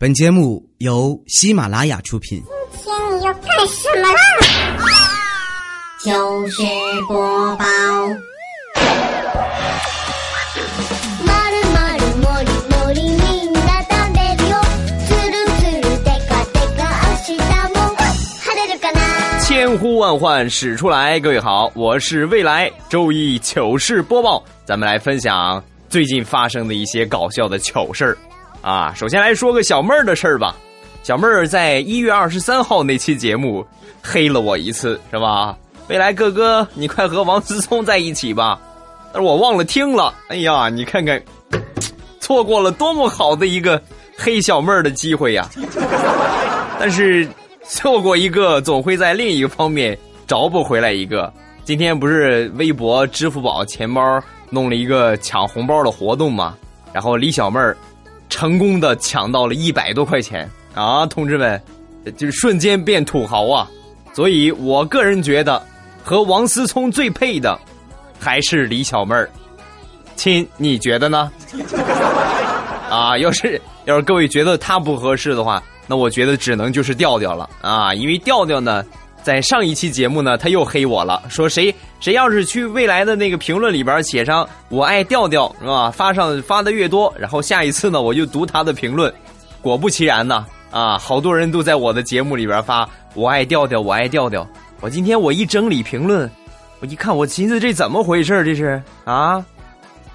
[0.00, 2.42] 本节目由喜马拉雅出品。
[2.84, 4.18] 今天你要干什么啦？
[6.04, 6.62] 糗事
[7.08, 7.64] 播报。
[11.24, 14.54] まるまるもりもりみんな食べるよ。
[15.08, 17.40] つるつるでかでか明日
[17.72, 17.74] も
[18.44, 19.00] 晴れるかな？
[19.40, 28.18] 千呼万唤始出来，各位好，我是未来周一糗事播报，咱们来分享最近发生的一些搞笑的糗事儿
[28.61, 28.93] 啊。
[28.95, 30.55] 首先来说个小妹儿的事儿吧，
[31.03, 33.65] 小妹儿在一月二十三号那期节目
[34.01, 35.55] 黑了我一次，是吧？
[35.87, 38.59] 未来哥哥，你快和王思聪在一起吧，
[39.11, 40.13] 但是我忘了听了。
[40.29, 41.21] 哎呀，你看看，
[42.19, 43.81] 错过了多么好的一个
[44.17, 45.49] 黑小妹儿的机会呀！
[46.79, 47.27] 但是
[47.63, 51.31] 错过一个，总会在另一个方面找不回来一个。
[51.65, 54.01] 今天不是微博、支付宝钱包
[54.49, 56.55] 弄了一个抢红包的活动吗？
[56.93, 57.75] 然后李小妹儿
[58.31, 61.05] 成功的抢到了一百多块钱啊！
[61.05, 61.61] 同志们，
[62.17, 63.69] 就是瞬间变土豪啊！
[64.13, 65.61] 所以我个人觉得，
[66.03, 67.59] 和王思聪最配的
[68.17, 69.29] 还是李小妹儿。
[70.15, 71.31] 亲，你觉得呢？
[72.89, 78.83] 啊，要是要是各位觉得他不合适的话，那我觉得只能就是调调了啊，因为调调呢，
[79.23, 85.91] 在上一期节目呢，他又黑我了，说谁谁要是去未来的那个评论里边写上“我爱调调”是吧？
[85.91, 89.13] 发上发的越多，然后下一次呢，我就读他的评论。
[89.61, 94.47] 果不其然呢，啊，好多人都在我的节目里边发“我爱调调，我爱调调”。
[94.81, 96.29] 我今天我一整理评论，
[96.79, 98.43] 我一看，我寻思这怎么回事？
[98.43, 99.45] 这是啊？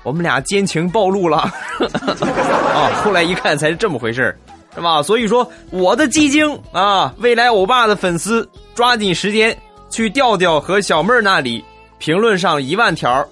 [0.03, 2.91] 我们俩奸情暴露了啊！
[3.03, 4.37] 后来一看才是这么回事
[4.75, 5.03] 是吧？
[5.03, 9.57] 所以说我的鸡精啊，未来欧巴的粉丝抓紧时间
[9.89, 11.65] 去调调和小妹儿那里
[11.99, 13.27] 评论上一万条，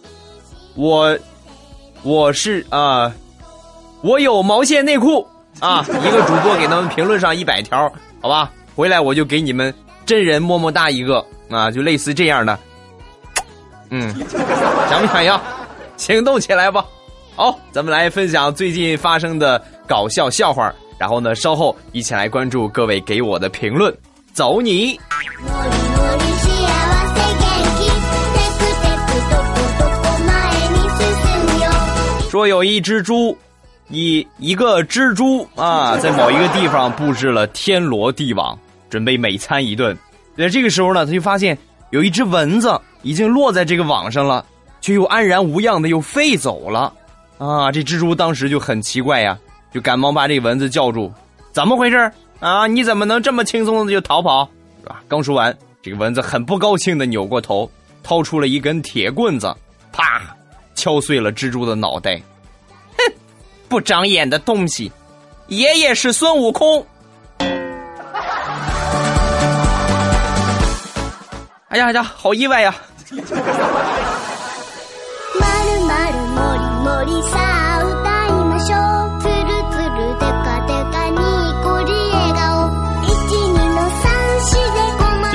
[0.74, 1.16] 我
[2.02, 3.12] 我是啊，
[4.00, 5.26] 我有毛线内裤
[5.60, 5.84] 啊！
[5.86, 7.92] 一个主播给他们评论上一百条，
[8.22, 8.50] 好吧？
[8.74, 9.72] 回来我就给你们
[10.06, 12.58] 真人么么哒一个啊，就类似这样的，
[13.90, 14.08] 嗯，
[14.88, 15.38] 想不想要？
[15.98, 16.82] 行动起来吧！
[17.36, 23.94] 好，咱们来分享最近发生的搞笑笑话，然后呢，稍后一起来关注各位给我的评论。
[24.33, 24.99] 走你！
[25.41, 26.47] もりもり幸
[27.15, 27.43] せ元
[27.77, 27.79] 気。
[28.35, 30.29] テクテクどこどこ前
[30.69, 31.01] に進
[31.45, 31.65] むよ。
[32.29, 33.37] 说有一只猪，
[33.89, 38.57] 一一个蜘蛛啊，在某一个地方布置了天罗地网，
[38.89, 39.97] 准备美餐一顿。
[40.37, 41.57] 在这个时候呢，他就发现
[41.89, 44.45] 有一只蚊子已经落在这个网上了。
[44.81, 46.93] 却又安然无恙的又飞走了，
[47.37, 47.69] 啊！
[47.69, 49.37] 这蜘蛛当时就很奇怪呀，
[49.73, 51.11] 就赶忙把这蚊子叫住：“
[51.54, 52.10] 怎么回事
[52.40, 52.66] 啊？
[52.66, 54.48] 你怎么能这么轻松的就逃跑？
[54.82, 57.70] 是吧？”刚说完，这个蚊子很不高兴的扭过头，
[58.02, 59.54] 掏出了一根铁棍子，
[59.92, 60.20] 啪，
[60.74, 62.20] 敲碎了蜘蛛的脑袋。
[62.98, 63.14] 哼，
[63.68, 64.90] 不长眼的东西！
[65.46, 66.84] 爷爷是孙悟空。
[71.68, 72.74] 哎呀呀，好意外呀！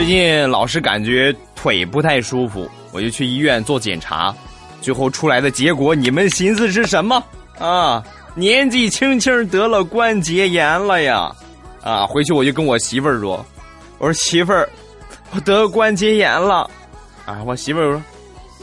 [0.10, 4.34] 近老是感觉腿不太舒服，我就去医院做检查，
[4.82, 7.24] 最后出来的结果，你们寻思是什么
[7.60, 8.04] 啊？
[8.34, 11.32] 年纪轻轻得了关节炎了呀！
[11.84, 13.46] 啊，回去我就跟我媳妇儿说，
[14.00, 14.68] 我说媳妇儿，
[15.30, 16.68] 我得关节炎了。
[17.28, 18.02] 啊，我媳妇儿说，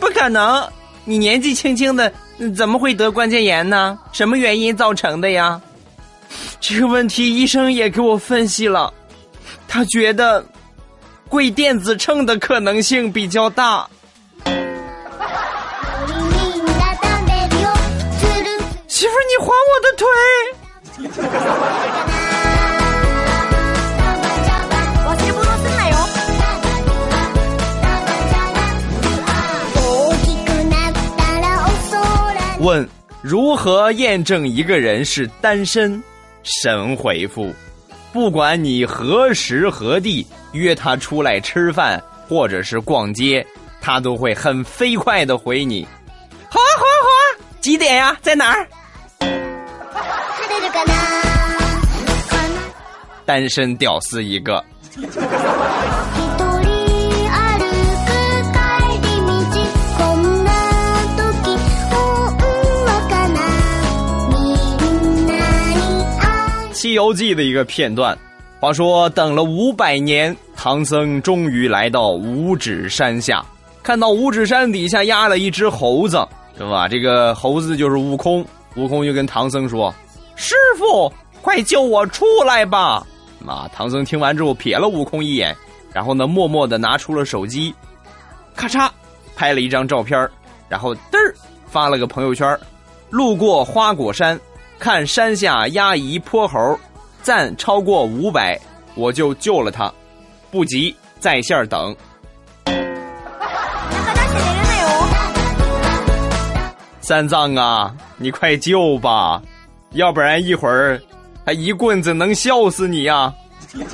[0.00, 0.68] 不可能，
[1.04, 2.12] 你年纪轻轻的
[2.56, 3.96] 怎么会得关节炎呢？
[4.10, 5.60] 什么原因造成的呀？
[6.60, 8.92] 这个问题医生也给我分析了，
[9.68, 10.44] 他觉得。
[11.29, 13.87] 跪电子秤的可能性比较大。
[14.45, 14.51] み
[16.11, 17.65] んな食べるよ。
[18.19, 18.47] つる
[18.87, 20.03] 媳妇儿，你还我的腿！
[25.03, 25.93] 忘れ物すんなよ。
[29.75, 29.79] 大
[30.23, 31.93] きくなったらお空
[32.57, 32.61] に。
[32.65, 32.89] 问
[33.23, 36.01] 如何验证一个人是单身？
[36.43, 37.53] 神回复：
[38.15, 43.45] 不管你何时何地约他出来吃饭或者是逛街，
[43.79, 45.87] 他都会很飞快的回你：
[46.49, 47.23] 好啊，好啊，好啊！
[47.61, 48.17] 几点呀？
[48.21, 48.67] 在哪儿？
[49.19, 49.27] 晴
[50.49, 50.91] れるかな。
[53.25, 54.63] 单身屌丝一个。
[66.96, 68.18] 游记》的一个片段。
[68.58, 73.44] 话说，等了五百年，唐僧终于来到五指山下，
[73.82, 76.26] 看到五指山底下压了一只猴子，
[76.56, 76.88] 是吧？
[76.88, 78.44] 这个猴子就是悟空。
[78.74, 79.94] 悟空就跟唐僧说
[80.36, 83.06] ：“师傅，快救我出来吧！
[83.46, 85.56] 啊，唐僧听完之后瞥了悟空一眼，
[85.92, 87.74] 然后呢，默默的拿出了手机，
[88.54, 88.90] 咔嚓
[89.34, 90.28] 拍了一张照片，
[90.68, 91.34] 然后嘚儿
[91.66, 92.58] 发了个朋友圈。
[93.08, 94.38] 路过花果山，
[94.78, 96.78] 看山下压一泼猴，
[97.22, 98.58] 赞超过五百，
[98.94, 99.92] 我就救了他，
[100.50, 101.94] 不急，在线等。
[107.00, 109.40] 三藏啊，你快救吧，
[109.92, 111.00] 要不然一会儿
[111.44, 113.32] 他一棍子能笑死你呀、
[113.68, 113.78] 指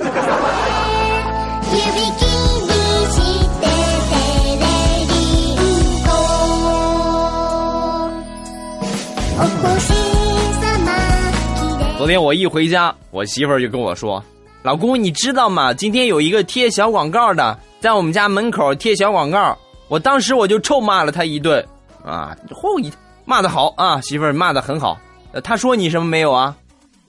[12.02, 14.20] 昨天我一回家，我媳妇儿就跟我说
[14.64, 15.72] ：“老公，你知道吗？
[15.72, 19.56] 今天有一个贴小广告的，在我们家门口贴小广告。”
[19.86, 21.64] 我当时我就臭骂了他一顿，
[22.04, 22.92] 啊，后一
[23.24, 24.98] 骂的好啊，媳妇儿骂的很好。
[25.44, 26.56] 他说你什么没有啊？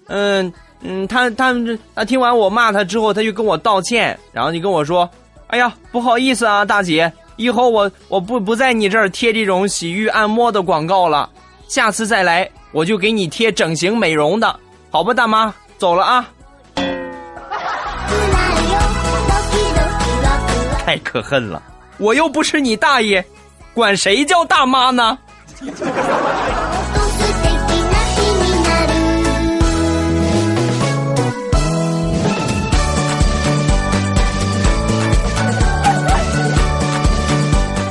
[0.09, 1.55] 嗯嗯，他他
[1.95, 5.09] 他听完我骂他之后，他就跟我道歉，然后就跟我说
[5.49, 11.27] ：“哎呀，不好意思啊，大姐，以后我我不不在你这儿贴这种洗浴按摩的广告了，
[11.67, 14.59] 下次再来我就给你贴整形美容的，
[14.92, 16.28] 好吧，大妈，走了啊。”
[16.76, 16.88] なる
[18.70, 18.78] よ
[19.28, 21.62] ドキドキワクワク太可恨了，
[21.98, 23.24] 我又不是你大爷，
[23.74, 25.18] 管谁叫大妈呢？
[25.60, 25.86] と素敵
[27.90, 28.92] な日になる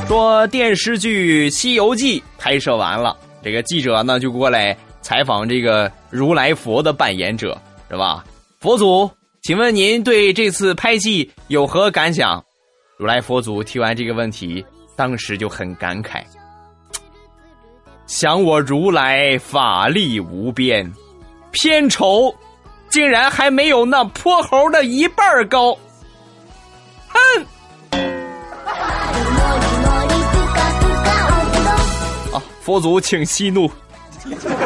[0.08, 7.58] 说电视剧《西游记》拍摄完了，这个记者呢就过来 采访这个如来佛的扮演者，
[7.90, 8.24] 是吧？
[8.60, 9.10] 佛祖，
[9.42, 12.44] 请问您对这次拍戏有何感想？
[12.98, 14.66] 如来佛祖提完这个问题，
[14.96, 16.24] 当时就很感慨：
[18.08, 20.92] 想我如来法力无边，
[21.52, 22.34] 片酬
[22.90, 25.78] 竟然还没有那泼猴的一半儿高。
[27.10, 27.46] 哼！
[27.92, 28.00] も
[29.60, 33.70] りもりぷかぷかお風呂啊，佛祖请息怒。
[34.24, 34.62] 皆さん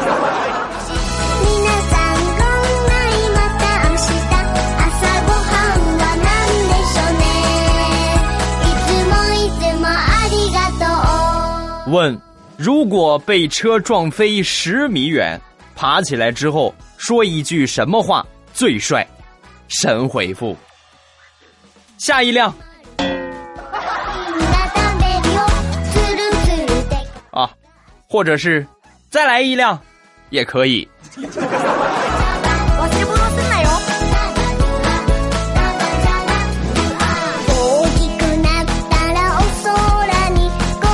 [2.28, 4.02] ごんないまた明日
[4.78, 4.90] 朝
[5.26, 6.28] ごはんは何
[6.68, 7.24] でしょうね
[8.64, 9.90] いつもいつもあ
[10.32, 11.96] りがとう问：
[12.58, 15.40] 如果被车撞飞十米遠，
[15.76, 19.06] 爬起来之後說一句什麼話最帥？
[19.70, 20.56] 神回復：
[21.98, 22.52] 下一輛
[23.00, 23.10] みん
[24.52, 25.40] な食べるよ
[25.92, 26.94] つるつるで
[27.32, 27.50] 啊，
[28.10, 28.66] 或者是
[29.10, 29.78] 再來一輛，
[30.30, 30.88] 也可以。
[31.18, 31.22] 忘
[32.90, 33.70] れ物すんなよ
[37.48, 37.52] 大
[37.98, 39.70] きくなったらお空
[40.30, 40.50] に
[40.80, 40.88] 声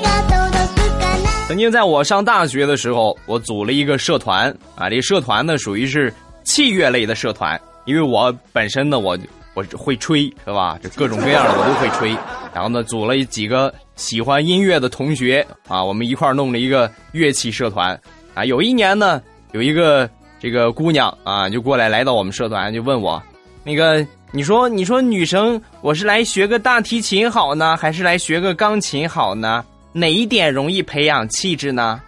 [0.00, 6.12] が届くかな曾經在我上大學的時候，我組了一個社團啊，這社團呢屬於是
[6.44, 9.16] 器樂類的社團，因為我本身呢我
[9.54, 10.78] 我會吹是吧？
[10.82, 12.16] 這各種各樣的我都會吹，
[12.54, 17.99] 然後呢組了幾個 喜欢音乐的同学啊，我们一块弄了一个乐器社团
[18.33, 18.45] 啊。
[18.45, 19.21] 有一年呢，
[19.51, 20.09] 有一个
[20.39, 23.21] 这个姑娘啊就过来来到我们社团就问我，
[23.65, 29.65] 那个你说你说女生我是来学个大提琴好呢，还是来学个钢琴好呢？
[29.93, 31.99] 哪一点容易培养气质呢？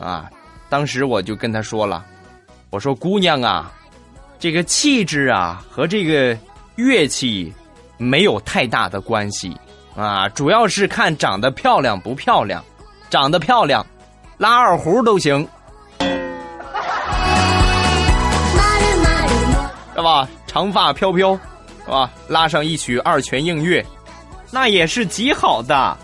[0.00, 0.30] 啊，
[0.70, 2.04] 当时我就跟她说了，
[2.70, 3.70] 我说姑娘啊，
[4.38, 6.38] 这个气质啊和这个
[6.76, 7.52] 乐器
[7.98, 9.54] 没有太大的关系
[9.95, 12.63] 啊，主要是看長得漂亮不漂亮，
[13.09, 13.85] 長得漂亮，
[14.37, 15.47] 拉二胡都行，
[15.99, 16.05] ま
[18.79, 20.27] るまるも是吧？
[20.47, 21.39] 長髮飄飄，
[21.85, 22.09] 是吧？
[22.27, 23.85] 拉上一曲二泉映月，
[24.49, 25.97] 那也是極好的。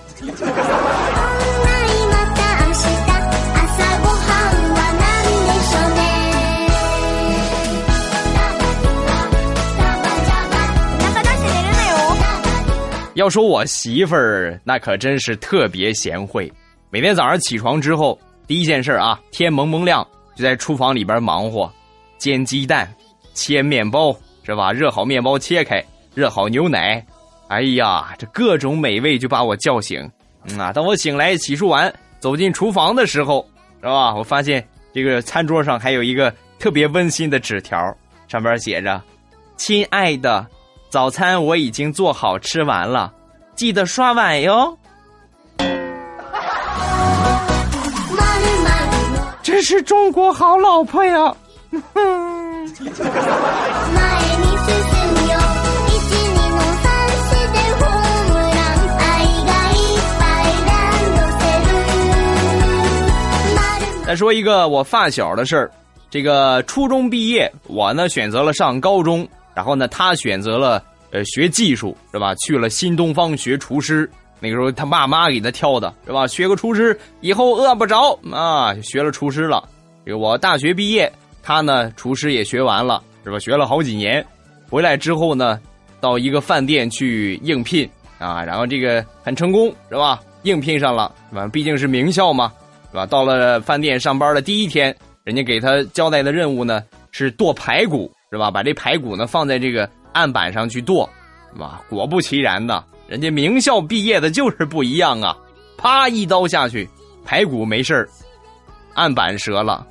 [13.14, 16.50] 要说我媳妇儿，那可真是特别贤惠。
[16.88, 21.70] 每天早上起床之后，第一件事啊，天蒙蒙亮就在厨房里边忙活，
[22.16, 22.90] 煎鸡蛋、
[23.34, 24.72] 切面包，是吧？
[24.72, 27.04] 热好面包切开，热好牛奶，
[27.48, 30.10] 哎呀，这各种美味就把我叫醒。
[30.48, 33.46] 嗯啊，当我醒来洗漱完，走进厨房的时候，
[33.80, 34.14] 是吧？
[34.14, 37.94] 我发现这个餐桌上还有一个特别温馨的纸条，
[38.26, 39.02] 上边写着
[39.58, 40.46] ：“亲爱的。”
[40.91, 43.11] 早餐我已经做好吃完了，
[43.55, 44.77] 记得刷碗哟。
[45.57, 45.71] まる
[48.63, 51.35] まるも这是中国好老婆呀！
[51.69, 52.83] 前 に
[54.57, 54.75] 進
[55.13, 55.35] むよ
[55.87, 55.91] 12
[56.53, 56.85] の三
[57.19, 57.91] 四でホー
[58.29, 59.03] ムラン愛
[59.43, 61.75] がいっぱいランドセル
[63.55, 65.69] まる再说一个我发小的事儿，
[66.09, 72.34] 这个初中毕业，我呢选择了上高中， 然后呢他选择了呃学技术，是吧？
[72.36, 74.08] 去了新东方学厨师。
[74.40, 76.26] 那个时候他爸妈给他挑的，是吧？
[76.26, 79.62] 学个厨师以后饿不着啊，学了厨师了。
[80.04, 81.12] 这个我大学毕业，
[81.44, 83.38] 他呢厨师也学完了，是吧？
[83.38, 84.24] 学了好几年，
[84.68, 85.60] 回来之后呢，
[86.00, 90.20] 到一个饭店去应聘啊，然后这个很成功，是吧？
[90.42, 91.46] 应聘上了，是吧？
[91.46, 92.52] 毕竟是名校嘛，
[92.90, 93.06] 是吧？
[93.06, 94.92] 到了饭店上班的第一天，
[95.22, 96.82] 人家给他交代的任务呢
[97.12, 98.50] 是剁排骨，是吧？
[98.50, 101.06] 把这排骨呢放在这个案板上去剁，
[101.52, 101.82] 是吧？
[101.90, 105.36] 果不其然的，人家名校毕业的就是不一样啊！
[105.76, 106.88] 啪一刀下去，
[107.26, 108.08] 排骨没事，
[108.94, 109.86] 案板折了。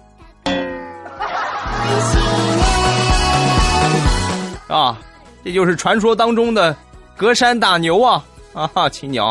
[4.67, 4.97] 啊，
[5.43, 6.75] 这就是传说当中的
[7.15, 8.23] 隔山打牛啊！
[8.53, 9.11] 啊哈，亲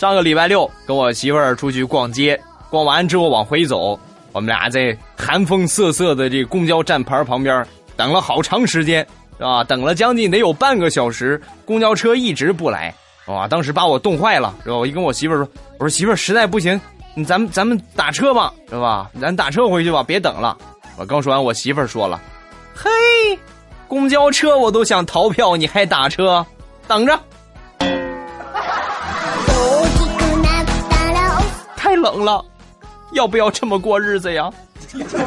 [0.00, 2.40] 上个礼拜六跟我媳妇儿出去逛街，
[2.70, 4.00] 逛完之后往回走，
[4.32, 7.62] 我们俩在寒风瑟瑟的这公交站牌旁边
[7.98, 9.62] 等了好长时间，是吧？
[9.62, 12.94] 等了将近得有半个小时，公交车一直不来，
[13.26, 13.46] 哇！
[13.46, 14.76] 当时把我冻坏了，是吧？
[14.76, 16.80] 我一跟我媳妇儿说，我说媳妇儿实在不行，
[17.26, 19.10] 咱们咱们打车吧，是吧？
[19.20, 20.56] 咱打车回去吧，别等了。
[20.96, 22.18] 我刚说完，我媳妇儿说了，
[22.74, 22.88] 嘿，
[23.86, 26.42] 公交车我都想逃票，你还打车？
[26.88, 27.20] 等着。
[31.99, 32.43] 冷了，
[33.11, 34.51] 要不要这么过日子呀？
[34.93, 35.17] いつ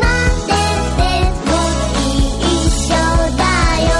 [0.00, 0.06] ま
[0.46, 0.52] で
[0.96, 1.02] で
[1.44, 1.52] も
[2.40, 2.42] 一
[2.88, 2.94] 緒
[3.36, 3.44] だ
[3.84, 3.92] よ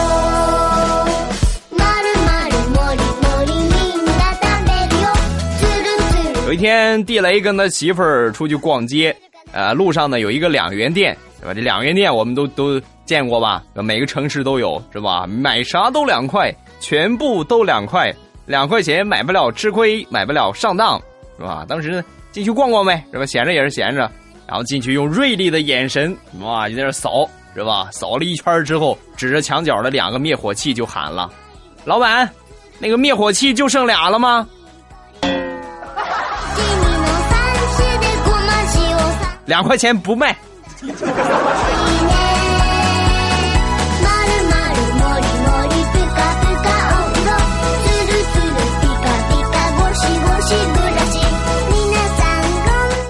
[1.77, 5.05] まるまるもりもりみんな食べるよ
[5.59, 9.15] つるつる有一天，地雷跟他媳妇儿出去逛街，
[9.53, 11.53] 呃，路上呢有一个两元店，是吧？
[11.53, 13.63] 这两元店我们都都见过吧？
[13.75, 15.27] 每个城市都有，是吧？
[15.27, 18.15] 买啥都两块，全部都两块，
[18.47, 21.01] 两块钱买不了吃亏，买不了上当，
[21.39, 21.65] 是吧？
[21.69, 23.27] 当时呢进去逛逛呗，是吧？
[23.27, 24.11] 闲着也是闲着，
[24.47, 27.89] 然后进去用锐利的眼神，哇，就在那扫，是吧？
[27.93, 32.29] 扫了一圈之后，指着墙角的两个灭火器就喊了：“老板，
[32.79, 34.47] 那个灭火器就剩俩了吗？”
[35.23, 37.37] 君の三
[37.69, 40.37] 種でごま塩さ两块钱不卖。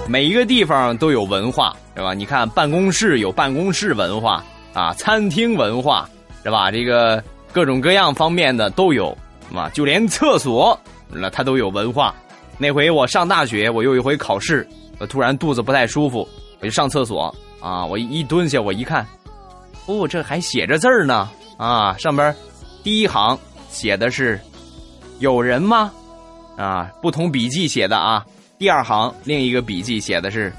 [0.08, 2.14] 每一个地方都有文化，是吧？
[2.14, 6.08] 你看办公室有办公室文化啊，餐厅文化，
[6.42, 6.70] 是吧？
[6.70, 7.22] 这个
[7.52, 9.16] 各种各样方面的都有，
[9.54, 10.78] 啊，就连厕所
[11.10, 12.14] 那它都有文化。
[12.56, 14.66] 那回我上大学，我有一回考试，
[14.98, 16.26] 我突然肚子不太舒服，
[16.60, 19.06] 我就上厕所啊，我一蹲下，我一看，
[19.84, 22.34] 哦，这还写着字儿呢啊，上边
[22.82, 23.38] 第一行
[23.68, 24.40] 写的是
[25.20, 25.92] “有人吗？”
[26.56, 28.24] 啊，不同笔记写的啊。
[28.57, 30.53] 第二行另一个笔记写的是“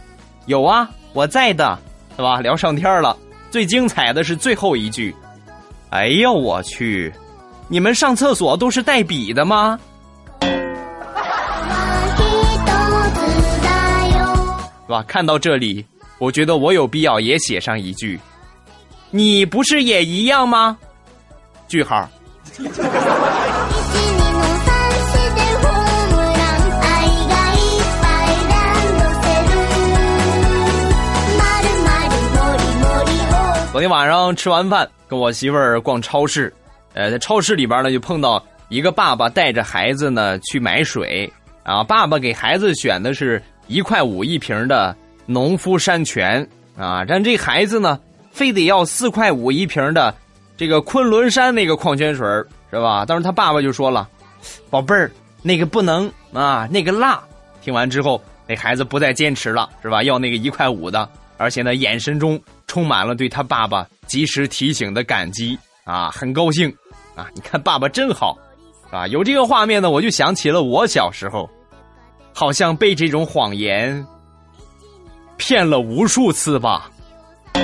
[0.47, 1.79] 有啊，我在的”，
[2.17, 2.41] 是吧？
[2.41, 3.17] 聊上天了。
[3.51, 5.15] 最精彩的是最后一句，
[5.91, 7.13] 哎呦我去，
[7.69, 9.79] 你们上厕所都是带笔的吗？
[10.41, 10.49] は
[12.19, 12.23] 一
[13.15, 13.21] つ
[13.63, 14.35] だよ
[14.87, 15.05] 是吧？
[15.07, 15.87] 看到这里，
[16.19, 18.19] 我觉得我有必要也写上一句：“
[19.11, 20.77] 你不是也一样吗？”
[21.69, 22.09] 句号。
[33.72, 36.52] 昨天晚上吃完饭，跟我媳妇儿逛超市，
[36.96, 41.84] 呃，在超市里边呢，就碰到一个爸爸带着孩子呢去买水啊。
[41.84, 44.96] 爸爸给孩子选的是一块五一瓶的
[45.28, 46.46] 农夫山泉
[46.76, 48.00] 啊，但这孩子呢，
[48.32, 50.14] 非得要四块五一瓶的
[50.58, 52.26] 这个昆仑山那个矿泉水
[52.72, 53.06] 是吧？
[53.06, 54.10] 当时他爸爸就说了
[54.72, 55.12] ：“宝贝儿，
[55.44, 57.22] 那个不能啊，那个辣。”
[57.62, 60.02] 听完之后，那孩子不再坚持了，是吧？
[60.02, 61.08] 要那个一块五的，
[61.38, 66.75] 而且呢，眼神中充满了对他爸爸及时提醒的感激啊，很高兴
[67.15, 67.29] 啊！
[67.35, 68.37] 你看爸爸真好，
[68.91, 71.49] 啊，有这个画面呢，我就想起了我小时候，
[72.33, 74.05] 好像被这种谎言
[75.37, 76.91] 骗了无数次吧。
[77.55, 77.61] ま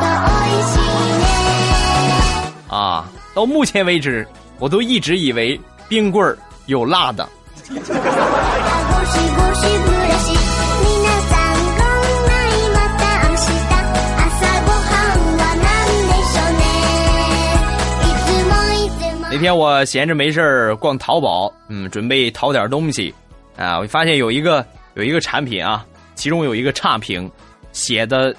[0.00, 0.80] た美味しい
[1.18, 3.04] ね啊，
[3.34, 4.26] 到目前为止，
[4.58, 7.28] 我都一直以为冰棍儿有辣的。
[19.37, 23.13] 那天我闲着没事儿逛淘宝，嗯，准备淘点东西，
[23.55, 24.65] 啊，我发现有一个
[24.95, 27.29] 有一个产品啊，其中有一个差评，
[27.71, 28.35] 写的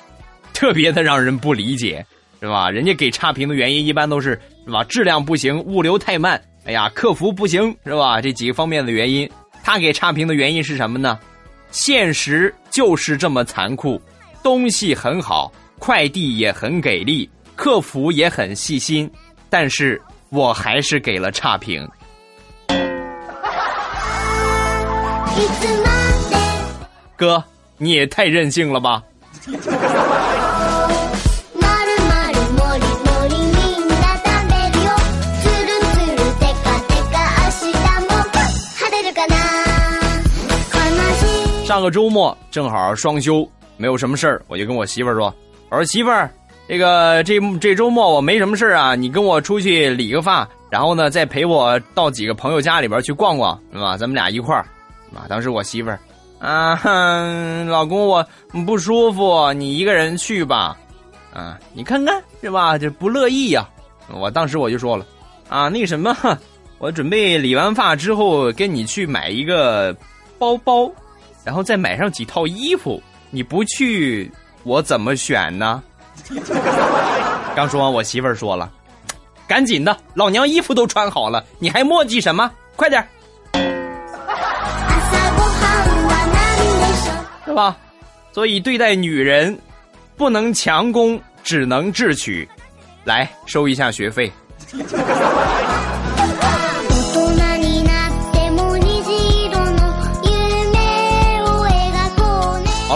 [0.52, 2.05] 特别的让人不理解，
[2.40, 2.69] 是吧？
[2.69, 4.31] 人家给差评的原因一般都是
[4.64, 4.83] 是吧？
[4.88, 8.21] 质量不行，物流太慢，哎呀，客服不行，是吧？
[8.21, 9.31] 这几个方面的原因，
[9.62, 11.17] 他给差评的原因是什么呢？
[11.71, 14.02] 现实就是这么残酷，
[14.43, 19.09] 东西很好，快递也很给力，客服也很细心，
[19.49, 21.88] 但是我还是给了差评。
[25.36, 25.89] いつま
[26.30, 26.38] で
[27.18, 27.44] 哥，
[27.77, 29.01] 你也太任性了吧！
[29.48, 29.58] ま
[31.86, 34.88] るまるもりもりみんな食べるよ
[35.42, 37.75] つるつるテカテカ明日
[38.08, 38.12] も
[38.77, 39.32] 晴れるかな
[40.72, 40.77] 悲
[41.18, 46.30] しい上个周末正好双休，没有什么事儿，我就跟我媳妇儿说：“我说媳妇儿，
[46.69, 53.97] 这个这这周末我没什么事啊，你跟我出去理个发，然后呢再陪我到几个朋友家里边去逛逛，是吧？
[53.97, 54.67] 咱们俩一块儿。”
[55.17, 55.99] 啊，当时我媳妇儿
[56.39, 58.25] 啊，哼，老公我
[58.67, 60.77] 不舒服，你一个人去吧。
[61.33, 62.77] 啊，你看看是吧？
[62.77, 63.67] 这不乐意呀、
[64.13, 65.07] 我当时我就说了，
[65.49, 66.15] 啊，那什么，
[66.79, 69.97] 我准备理完发之后跟你去买一个
[70.39, 70.91] 包包。
[71.45, 74.31] 然后再买上几套衣服，你不去，
[74.65, 75.83] 我怎么选呢？
[77.56, 82.50] 刚说完，我媳妇儿说了：“赶紧的，老娘衣服都穿好了，你还磨叽什么？
[82.75, 83.08] 快点儿，
[83.53, 83.62] 朝
[85.36, 86.36] ごはんは何
[86.80, 87.75] でしょう是吧？”
[88.34, 89.58] 所以对待女人，
[90.18, 92.50] 不能强攻，只能智取。
[93.03, 94.32] 来收一下学费。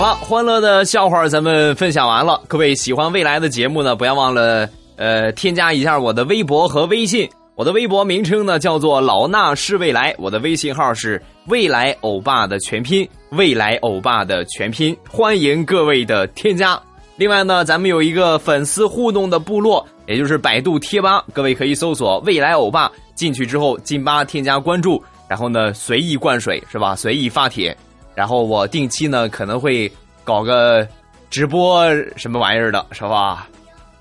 [0.03, 2.41] 了，欢乐的笑话咱们分享完了。
[2.49, 7.31] 各位喜欢未来的节目呢，不要忘了呃添加一下我的微博和微信。
[7.55, 16.77] 我的微博名称呢叫做老衲是未来，我的微信号是未来欧巴的全拼，未来欧巴的全拼，欢迎各位的添加。
[17.15, 26.97] 另外呢，咱们有一个粉丝互动的部落，也就是百度贴吧，各位可以搜索“未来欧巴”，进去之后进吧添加关注，然后呢随意灌水是吧？
[26.97, 27.77] 随意发帖，
[28.15, 29.91] 然后我定期呢可能会
[30.25, 30.87] 搞个
[31.31, 33.49] 直播什么玩意儿的，是吧？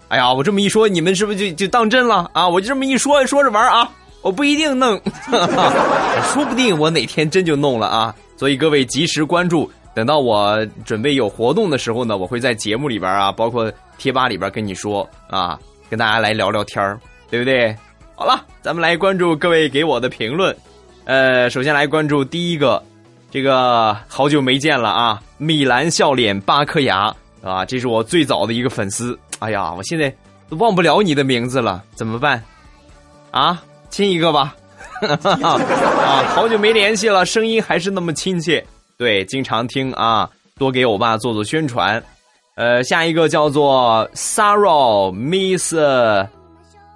[0.10, 2.48] 哎呀，我这么一说，你们是不是就就当真了啊？
[2.48, 3.90] 我就这么一说，说着玩啊，
[4.22, 5.00] 我不一定弄，
[6.34, 8.14] 说不定我哪天真就弄了啊！
[8.36, 15.58] 所以各位及时关注，等到我准备有活动的时候呢，我会在节目里边啊，包括贴吧里边跟你说啊，
[15.90, 17.74] 跟大家来聊聊天对不对？
[18.16, 20.54] 好了，咱们来关注各位给我的评论。
[21.06, 22.84] 呃，首先来关注第一个，
[23.32, 29.18] 这个好久没见了啊，米兰笑脸八颗牙啊，这是我最早的一个粉丝。
[29.40, 30.14] 哎呀，我现在
[30.50, 32.44] 都忘不了你的名字了，怎么办？
[33.32, 34.54] 啊，亲一个吧。
[35.42, 38.64] 啊，好久没联系了，声音还是那么亲切。
[38.98, 42.04] 对，经常听啊，多给欧巴做做宣传。
[42.56, 45.74] 呃，下一个叫做 Sarah Miss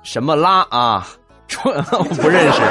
[0.04, 1.08] 什么拉啊？
[1.64, 2.62] 我不认识。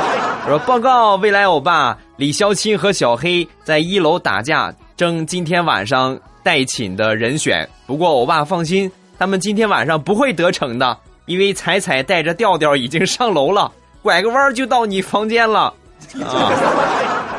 [0.46, 7.68] 说报告未来欧巴，李潇钦和小黑在一楼打架，争今天晚上代寝的人选。
[7.87, 10.96] 不过欧巴放心，他们今天晚上不会得逞的，
[11.27, 15.74] 因为彩彩带着调调已经上楼了，拐个弯就到你房间了。
[16.22, 16.53] 啊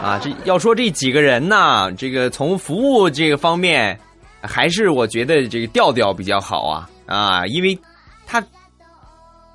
[0.03, 3.97] 啊，这要说这几个人呢，这个从服务这个方面，
[4.41, 7.79] 还是我觉得这个调调比较好啊啊，因为
[8.27, 8.43] 他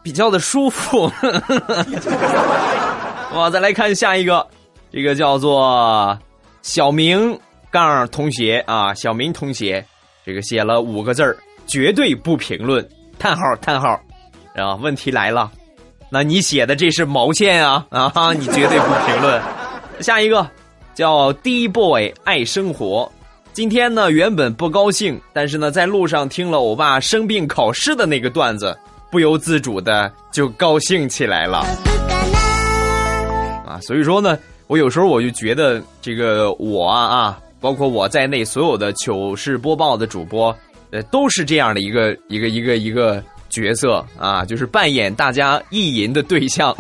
[0.03, 1.13] 比较的舒服。
[3.35, 4.47] 哇，再来看下一个，
[4.93, 6.19] 这个叫做
[6.63, 7.39] 小明
[7.71, 9.85] 杠同学啊，小明同学，
[10.27, 12.87] 这个写了五个字儿，绝对不评论，
[13.19, 13.89] 叹号叹号，
[14.57, 15.51] 啊，问题来了，
[16.11, 19.41] 那你写的这是毛线啊 啊，你绝对不评论。
[20.01, 20.45] 下一个
[20.93, 23.11] 叫 D boy 爱生活，
[23.53, 28.77] 今天呢原本不高兴，但是呢在路上听了欧巴生病考试的那个段子，
[29.09, 31.59] 不由自主的就高兴起来了。
[33.65, 34.37] 啊，所以说呢，
[34.71, 40.57] 我有时候我就觉得这个我啊，包括我在内所有的糗事播报的主播，
[40.93, 46.73] 呃，都是这样的一个一个一个一个角色啊，就是扮演大家意淫的对象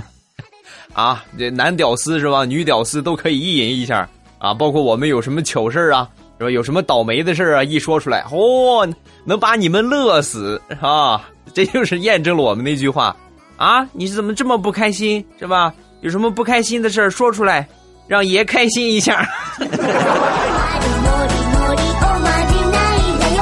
[0.94, 2.44] 啊，这男屌丝是吧？
[2.44, 6.50] 女屌丝都可以意淫一下啊，包括我们有什么糗事啊，是吧？
[6.52, 8.88] 有什么倒霉的事啊，一说出来，嚯、
[9.24, 11.28] 能把你们乐死啊！
[11.52, 13.16] 这就是验证了我们那句话
[13.56, 15.74] 啊，你怎么这么不开心是吧？
[16.02, 17.68] 有什么不开心的事儿说出来，
[18.09, 19.27] 让爷开心一下。
[19.57, 23.37] もりもりもりおまじないだよ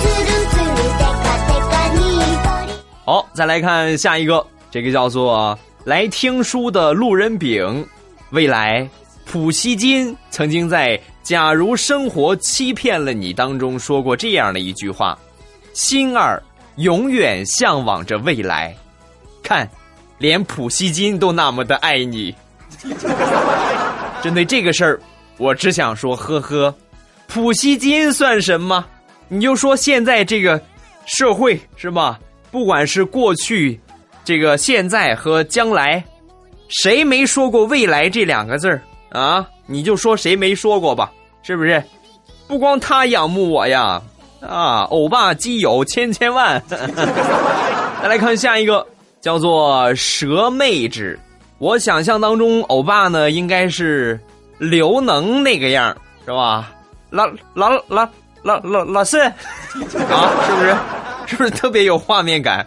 [0.00, 2.00] つるつるテカテカに
[2.42, 2.68] とり
[3.04, 7.86] 好，再来看下一个，这个叫做来听书的路人丙。
[8.30, 8.88] 未来，
[9.24, 16.42] 普希金曾经在《假如生活欺骗了你》当中说过这样的一句话：“心儿
[16.76, 18.74] 永远向往着未来。”
[19.44, 19.68] 看，
[20.18, 22.34] 连普希金都那么的爱你。
[24.23, 24.99] 针对这个事儿，
[25.37, 26.73] 我只想说，呵呵，
[27.27, 28.85] 普希金算什么？
[29.27, 30.61] 你就说现在这个
[31.05, 32.19] 社会是吧？
[32.51, 33.79] 不管是过去、
[34.23, 36.03] 这个现在和将来，
[36.67, 39.47] 谁没说过未来这两个字儿啊？
[39.65, 41.11] 你就说谁没说过吧，
[41.43, 41.81] 是不是？
[42.47, 44.01] 不光他仰慕我呀，
[44.41, 46.61] 啊，欧巴基友千千万。
[46.69, 48.85] 再来看下一个，
[49.21, 51.17] 叫做蛇妹纸。
[51.61, 54.19] 我想象当中，欧巴呢应该是
[54.57, 55.95] 刘能那个样
[56.25, 56.73] 是吧？
[57.11, 58.09] 老老老
[58.41, 59.31] 老老老四 啊，
[60.47, 60.75] 是不是？
[61.27, 62.65] 是不是特别有画面感？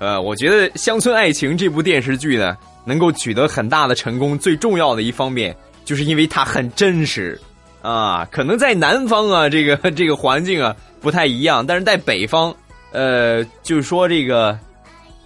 [0.00, 7.40] 呃，我觉得《乡村爱情》这部电视剧呢，能够取得很大的成功，最重要的一方面，就是因为它很真实
[7.80, 8.26] 啊。
[8.32, 12.52] 可能在南方啊，这个 这个环境啊不太一样，但是在北方，
[12.90, 14.58] 呃，就是说这个，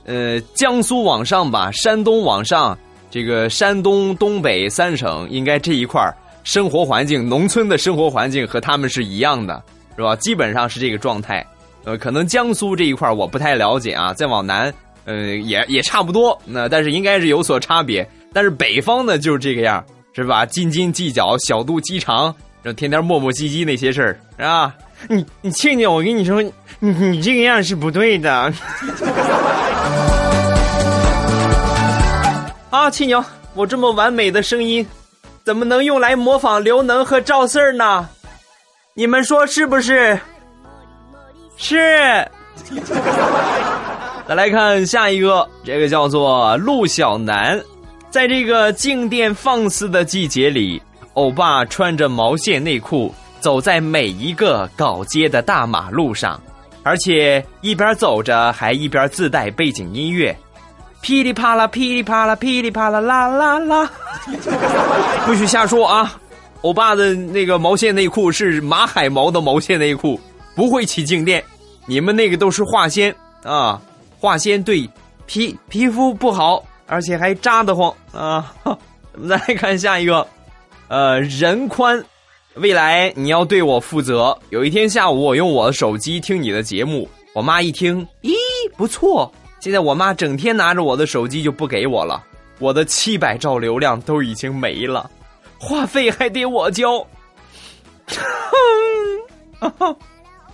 [0.04, 2.76] 呃，江苏往上吧，山东往上。
[3.16, 6.02] 这个山东、东北三省，应该这一块
[6.44, 9.62] 生活环境，农村的生活环境和他们是一样的，
[9.96, 10.14] 是吧？
[10.16, 11.42] 基本上是这个状态。
[11.84, 14.70] 呃，可能江苏这一块我不太了解啊，再往南，
[15.06, 16.38] 呃，也也差不多。
[16.44, 18.06] 那但是应该是有所差别。
[18.34, 20.44] 但是北方呢，就是这个样，是吧？
[20.44, 22.34] 斤斤计较，小肚鸡肠，
[22.76, 24.74] 天天磨磨唧唧那些事儿，是吧？
[25.08, 26.42] 你你庆庆，我跟你说，
[26.80, 28.52] 你你这个样是不对的。
[32.76, 34.86] 啊，亲牛，我这么完美的声音，
[35.44, 38.06] 怎么能用来模仿刘能和赵四儿呢？
[38.92, 40.20] 你们说是不是？
[41.56, 42.28] 是。
[44.28, 47.58] 再 来看下一个，这个叫做陆小南，
[48.10, 50.82] 在这个静电放肆的季节里，
[51.14, 56.38] 欧巴穿着毛线内裤走在每一个搞街的大马路上，
[56.82, 60.36] 而且一边走着还一边自带背景音乐。
[61.00, 63.90] 噼里啪啦，噼里啪啦，噼里啪啦，啦啦啦！
[65.24, 66.18] 不许瞎说啊！
[66.62, 70.18] 欧巴的那个毛线内裤是马海毛的毛线内裤，
[70.56, 71.42] 不会起静电。
[71.86, 73.80] 你们那个都是化纤啊，
[74.18, 74.88] 化纤对
[75.26, 78.52] 皮皮肤不好，而且还扎得慌啊！
[78.64, 78.76] 我
[79.14, 80.26] 们再来看下一个，
[80.88, 82.02] 呃，人宽，
[82.54, 84.36] 未来你要对我负责。
[84.50, 88.32] 有一天下午，我用我的手机听你的节目，我妈一听，咦，
[88.76, 89.32] 不错。
[89.66, 92.22] 现在我妈整天拿着我的手机就不给我了，
[92.60, 95.10] 我的七百兆流量都已经没了，
[95.58, 97.04] 话费还得我交。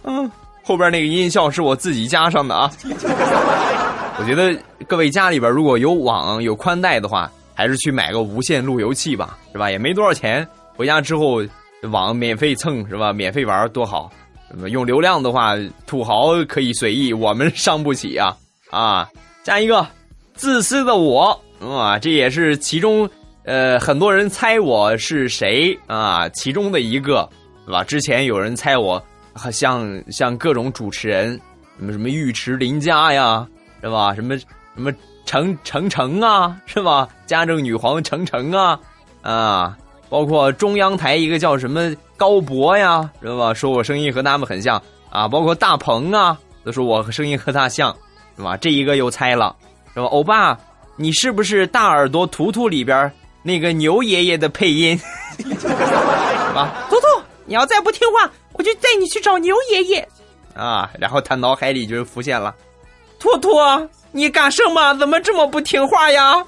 [0.04, 0.32] 嗯，
[0.64, 2.72] 后边那个音效是我自己加上的啊。
[4.18, 9.70] 我觉得各位家里边如果有网有宽带的话，还是去买个无线路由器吧，是吧？
[9.70, 11.42] 也没多少钱，回家之后
[11.90, 13.12] 网免费蹭是吧？
[13.12, 14.10] 免费玩多好。
[14.70, 15.54] 用流量的话，
[15.86, 18.34] 土豪可以随意，我们伤不起啊。
[18.72, 19.06] 啊，
[19.44, 19.86] 下一个，
[20.32, 23.08] 自私的我啊，这也是其中
[23.44, 27.28] 呃很多人猜我是谁啊，其中的一个，
[27.66, 27.84] 对吧？
[27.84, 29.00] 之前有人猜我
[29.52, 31.38] 像像各种主持人，
[31.78, 33.46] 什么什么尉迟林佳呀，
[33.82, 34.14] 是吧？
[34.14, 34.90] 什么什么
[35.26, 37.06] 程程程啊，是吧？
[37.26, 38.80] 家政女皇程程啊，
[39.20, 39.76] 啊，
[40.08, 43.52] 包括中央台一个叫什么高博呀，是吧？
[43.52, 47.94] 说我声音和他们很像啊，包括大鹏啊，都说我声音和他像。
[48.36, 48.56] 是吧？
[48.56, 49.54] 这一个又猜了，
[49.94, 50.06] 是吧？
[50.06, 50.58] 欧巴，
[50.96, 53.10] 你是不是大耳朵图图里边
[53.42, 54.98] 那个牛爷爷的配音？
[55.38, 55.68] 是
[56.54, 56.72] 吧？
[56.88, 57.06] 图图，
[57.46, 60.08] 你要再不听话，我就带你去找牛爷爷。
[60.54, 60.90] 啊！
[60.98, 62.54] 然后他脑海里就浮现了，
[63.18, 63.50] 图图，
[64.10, 64.92] 你干什么？
[64.94, 66.44] 怎么这么不听话呀？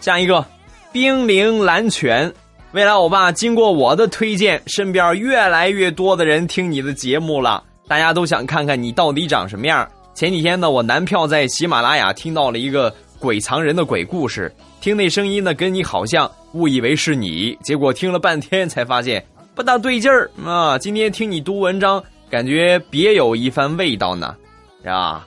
[0.00, 0.44] 下一个，
[0.92, 2.32] 冰凌蓝泉。
[2.72, 7.64] 未来欧巴，经过我的推荐，身边越来越多的人听你的节目了。
[7.86, 9.88] 大家都想看看你到底长什么样。
[10.12, 20.78] 前几天呢，我男票在喜马拉雅听到了一个鬼藏人的鬼故事，听那声音呢跟你好像，误以为是你，结果听了半天才发现不大对劲儿啊。
[20.78, 24.36] 今天听你读文章，感觉别有一番味道呢，
[24.82, 25.26] 是吧？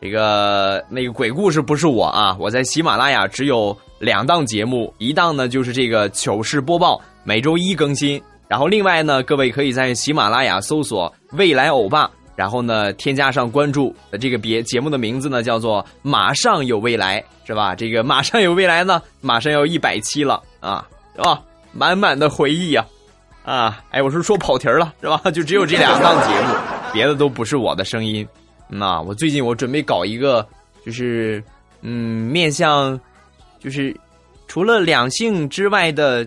[0.00, 3.76] 这个那个鬼故事不是我啊，我在喜马拉雅只有。
[4.00, 8.20] 两档节目，一档呢就是这个糗事播报，每周一更新。
[8.48, 13.94] 然后另外呢，各位可以在喜马拉雅搜索“未来欧巴”，然后呢添加上关注。
[14.20, 17.74] 这个别节目的名字呢叫做“马上有未来”，是吧？
[17.74, 21.40] 这个“马上有未来”呢，马上要一百期了啊，是吧？
[21.72, 22.84] 满满的回忆呀，
[23.42, 25.18] 啊，哎，我是说跑题了，是吧？
[25.30, 26.54] 就只有这两档节目，
[26.92, 28.26] 别的都不是我的声音。
[28.76, 30.46] 那我最近我准备搞一个，
[30.84, 31.42] 就是
[31.80, 32.98] 嗯，面向。
[33.60, 33.96] 就是
[34.46, 36.26] 除了两性之外的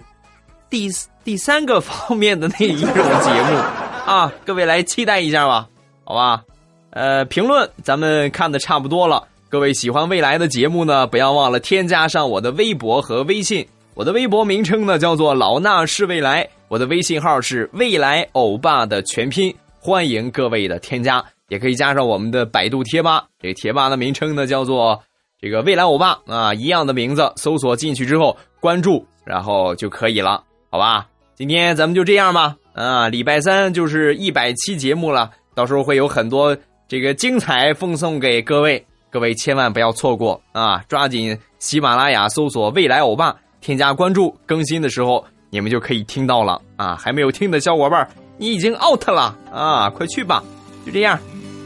[0.72, 0.90] 第
[1.24, 3.56] 第三个方面的那一种节目
[4.12, 5.68] 啊，各位来期待一下吧，
[6.04, 6.42] 好吧？
[6.90, 9.28] 呃，评论咱们看的差不多了。
[9.50, 13.68] 各位喜欢未来的节目呢，不要忘了添加上我的微博和微信。
[13.94, 23.26] 我的微博名称呢叫做老衲是未来，我的微信号是未来欧巴的全拼，欢迎各位的添加，也可以加上我们的百度贴吧。
[23.40, 25.02] 这贴吧的名称呢叫做
[25.40, 31.08] 这个未来欧巴啊，一样的名字，搜索进去之后关注，然后就可以了，好吧？
[31.36, 36.58] 今天咱们就这样吧，啊，礼拜三就是一百期节目了，到时候会有很多
[36.88, 38.86] 这个精彩奉送给各位。
[39.10, 40.84] 各位千万不要错过啊！
[40.90, 46.94] 抓紧喜马拉雅搜索“未来欧巴”，添加关注，更新的时候你们就可以听到了啊！
[46.94, 48.08] 还没有听的小伙伴，
[48.38, 49.90] 你已经 out 了啊！
[49.90, 50.44] 快去吧！
[50.86, 51.18] 就这样，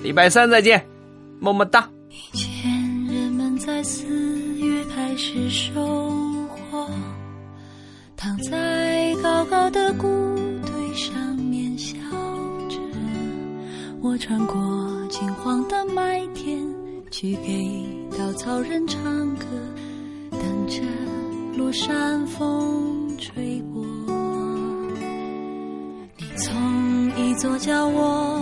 [0.04, 0.84] 礼拜三再见，
[1.40, 1.88] 么么哒。
[2.10, 2.72] 以前
[3.06, 4.06] 人们在四
[4.58, 5.72] 月开始收
[6.48, 6.90] 获，
[8.18, 10.08] 躺在高高的谷
[10.66, 11.96] 堆上面笑
[12.68, 12.78] 着。
[14.02, 14.56] 我穿过
[15.10, 16.60] 金黄的麦田。
[17.12, 17.86] 去给
[18.18, 19.46] 稻草人唱歌，
[20.32, 20.82] 等着
[21.58, 23.86] 落山风吹过。
[26.18, 28.42] 你从一座叫我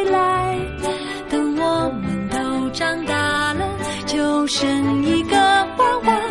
[4.53, 6.21] 生一个娃娃，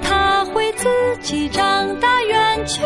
[0.00, 0.86] 他会自
[1.20, 2.82] 己长大远去，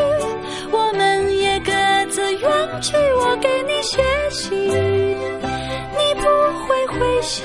[0.72, 1.70] 我们也各
[2.10, 2.96] 自远去。
[2.96, 6.22] 我给你写信，你不
[6.64, 7.44] 会回信，